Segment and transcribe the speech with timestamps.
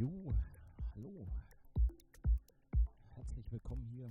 [0.00, 0.34] Jo,
[0.94, 1.26] hallo.
[3.10, 4.10] Herzlich willkommen hier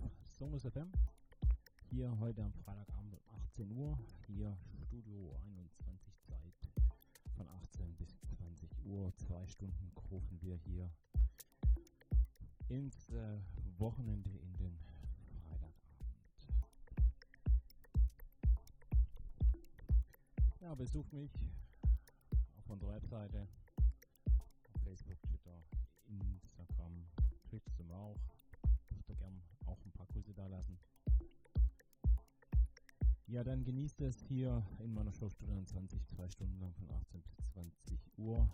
[0.00, 0.90] auf Sonus FM.
[1.90, 3.98] Hier heute am Freitagabend um 18 Uhr.
[4.26, 4.56] Hier
[4.86, 6.54] Studio 21 Zeit
[7.36, 9.14] von 18 bis 20 Uhr.
[9.16, 10.90] Zwei Stunden rufen wir hier
[12.70, 13.38] ins äh,
[13.76, 14.78] Wochenende in den
[15.44, 15.76] Freitagabend.
[20.62, 21.30] Ja, besucht mich
[22.56, 23.46] auf unserer Webseite,
[33.32, 37.48] Ja, dann genießt es hier in meiner Showstunde 20, zwei Stunden lang von 18 bis
[37.54, 38.46] 20 Uhr.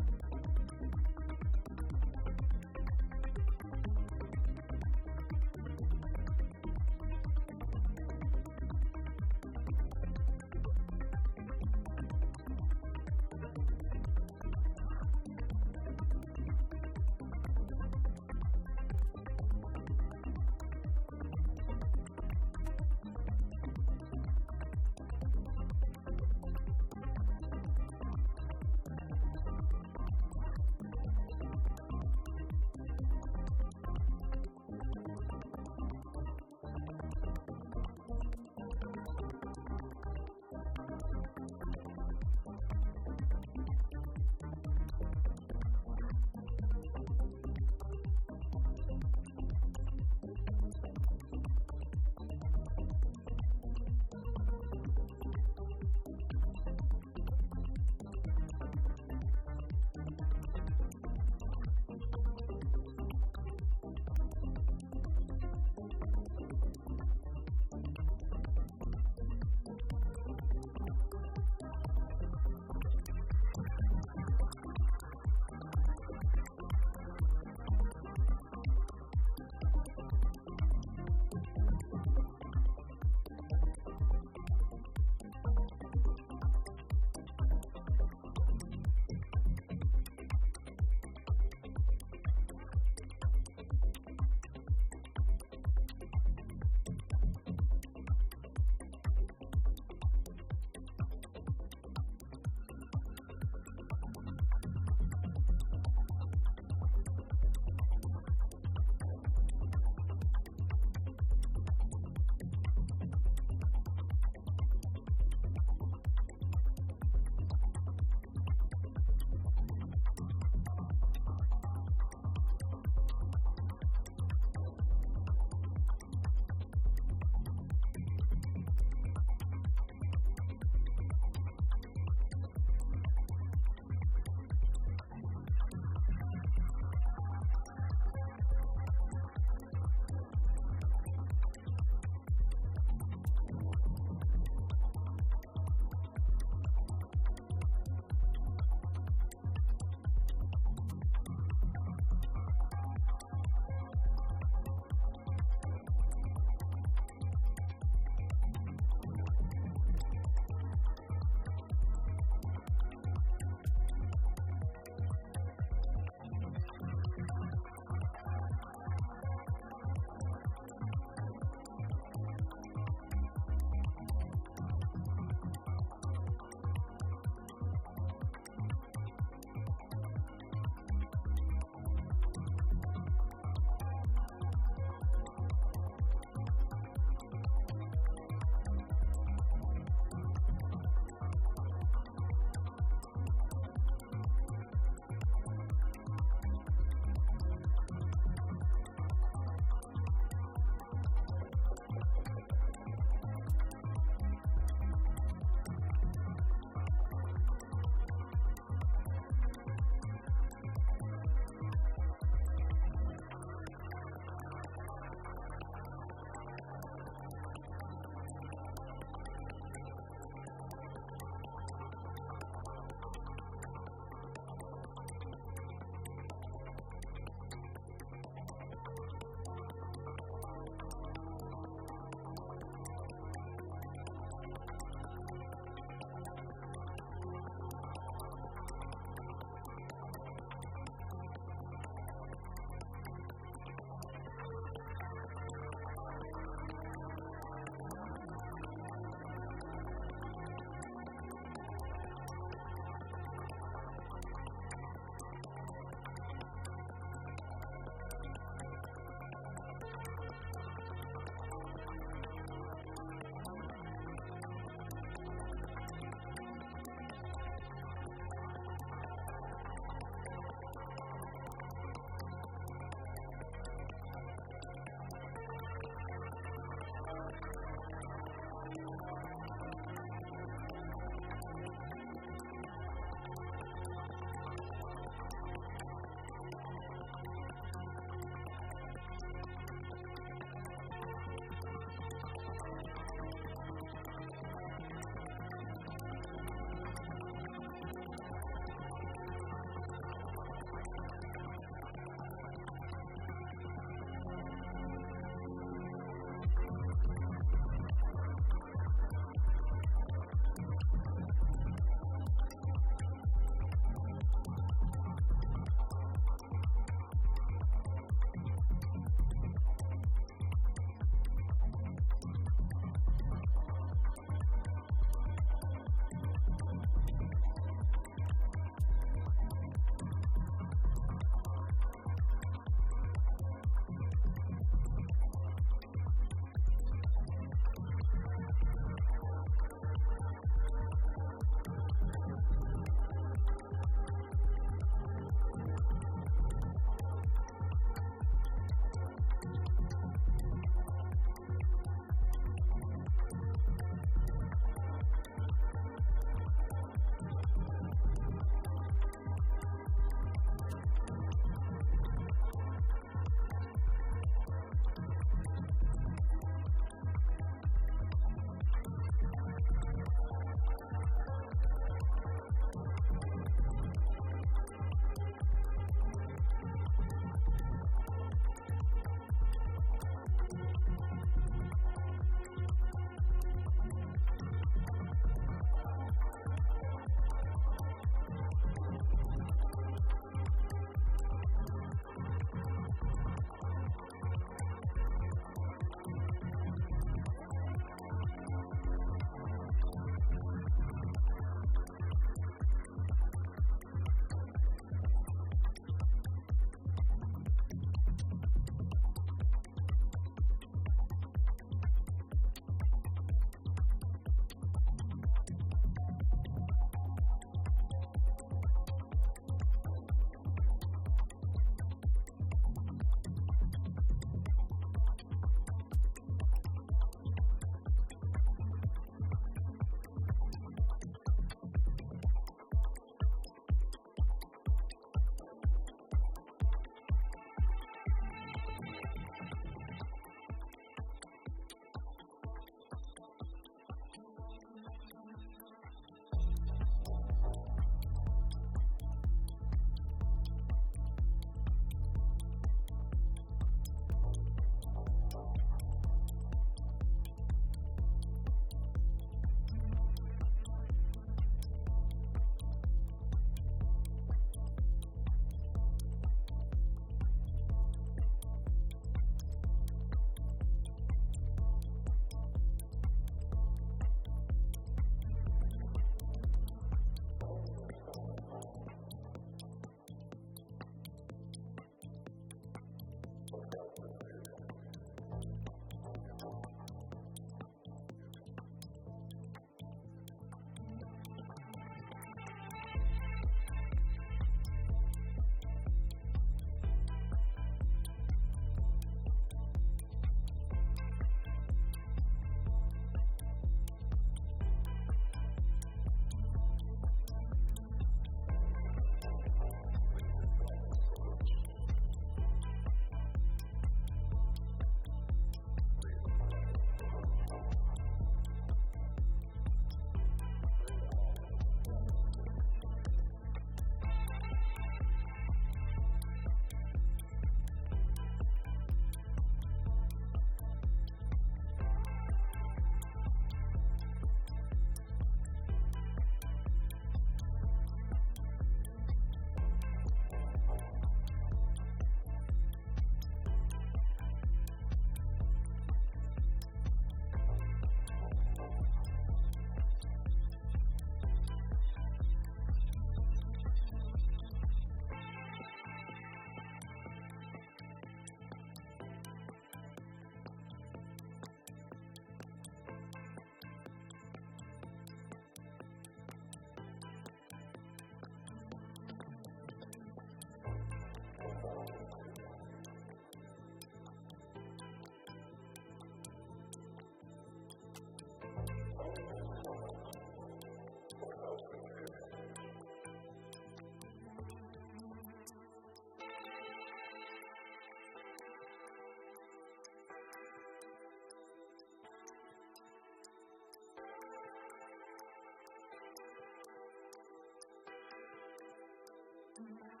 [599.61, 600.00] Amen.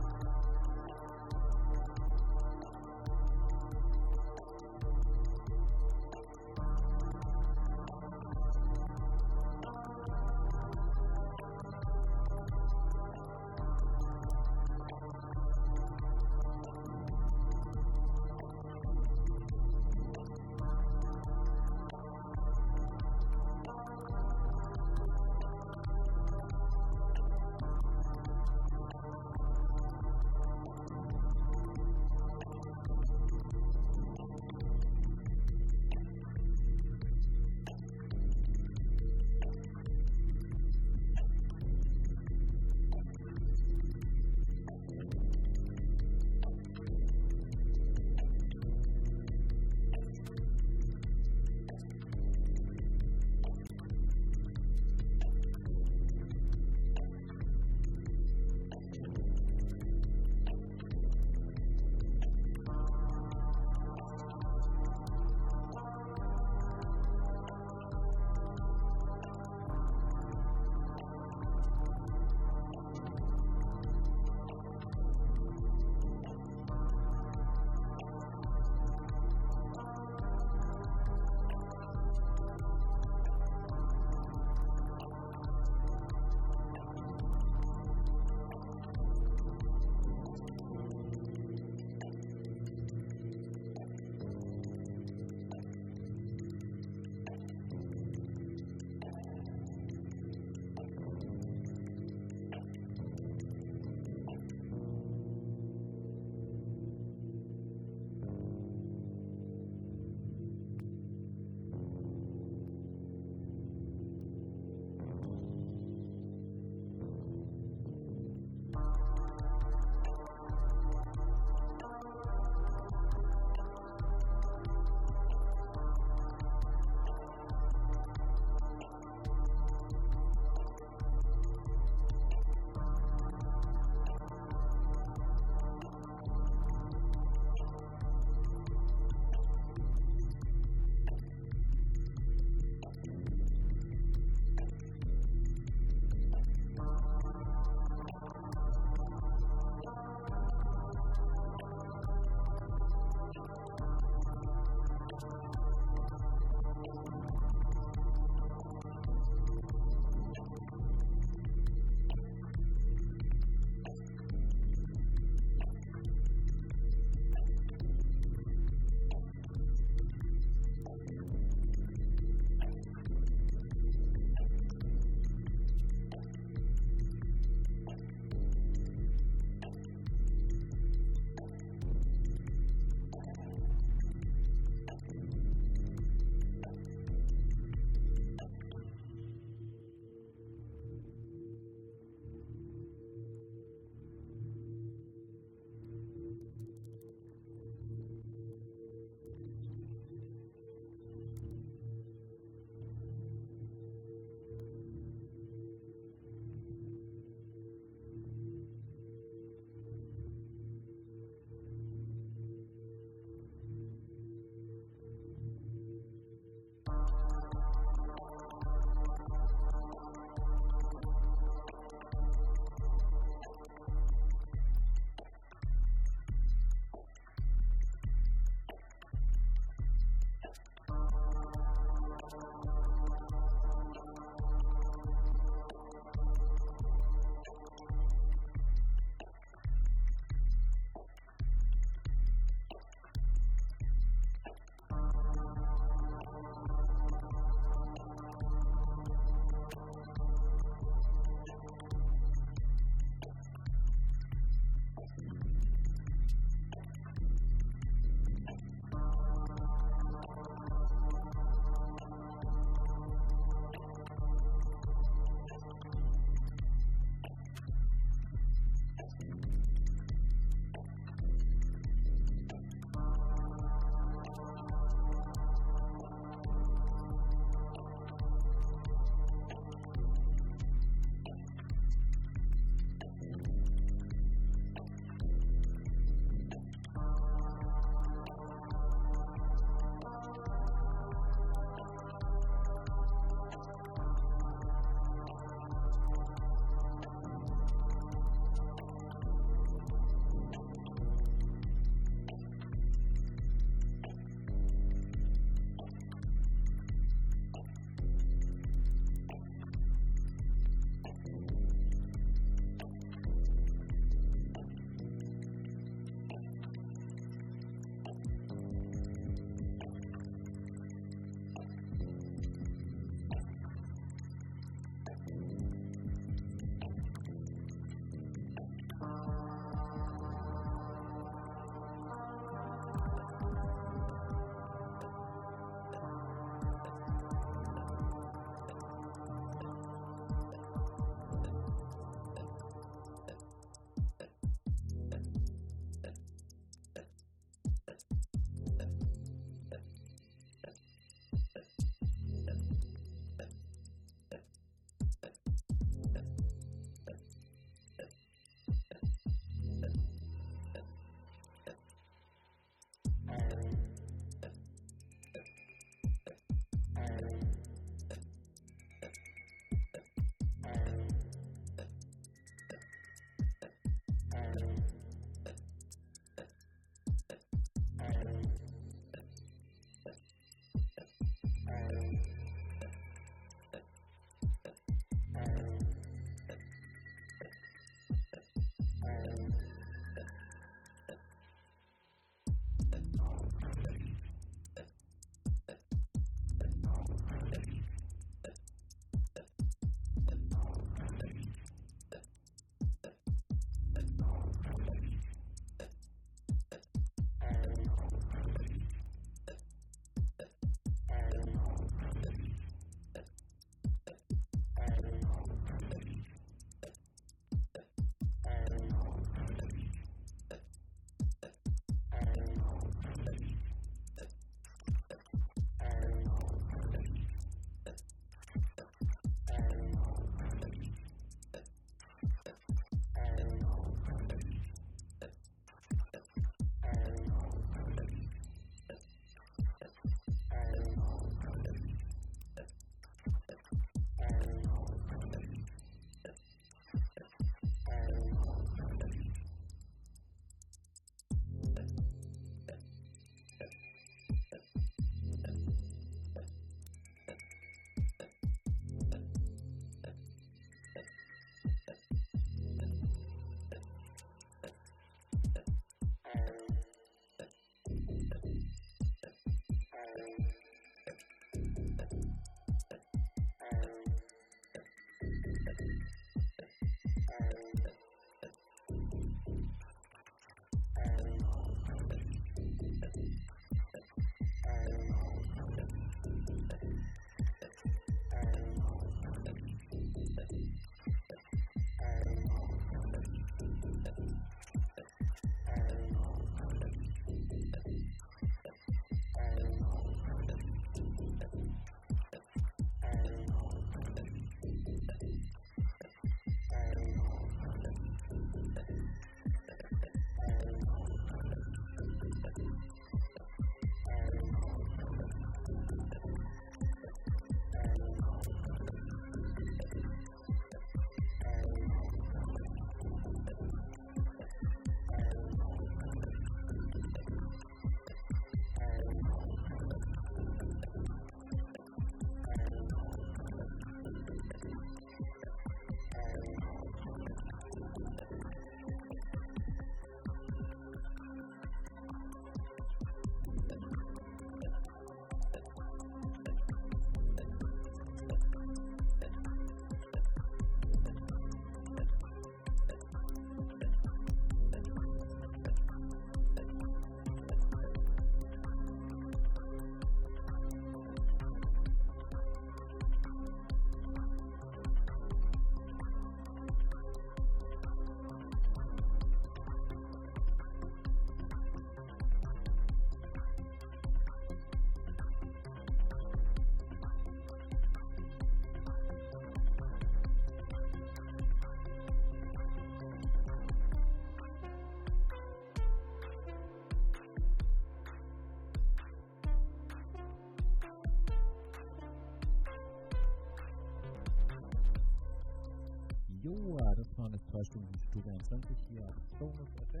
[596.48, 600.00] Jo, das waren jetzt zwei Stunden Studio 21 hier auf Sonus FM.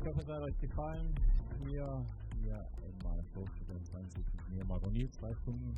[0.00, 1.12] Ich hoffe, es hat euch gefallen.
[1.66, 2.04] Hier,
[2.40, 5.74] hier in meiner Show Studio 20 mit mir Maroni, zwei Stunden,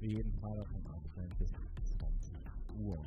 [0.00, 0.80] wie jeden Freitag von
[1.14, 1.52] 18 bis
[1.96, 2.34] 20
[2.80, 2.98] Uhr.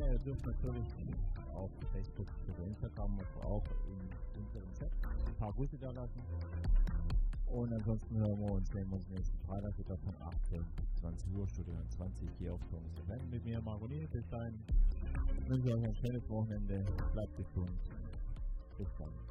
[0.00, 0.86] Ja, ihr dürft natürlich
[1.54, 4.90] auf Facebook oder Instagram oder auch in unserem Chat
[5.26, 6.22] ein paar Grüße da lassen.
[7.46, 11.34] Und ansonsten hören wir uns, sehen wir uns nächsten Freitag wieder von 18 bis 20
[11.34, 14.06] Uhr, Studio 20 hier auf Songs FM mit mir, Maroni.
[14.12, 14.54] Bis dahin
[15.48, 16.84] wünsche ich euch ein schönes Wochenende.
[17.12, 17.72] Bleibt gesund.
[18.78, 19.21] Bis dann.